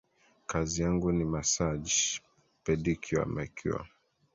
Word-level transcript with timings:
kazi 0.49 0.81
yangu 0.81 1.11
ni 1.11 1.25
massage 1.33 1.95
pedicure 2.63 3.25
macure 3.35 3.85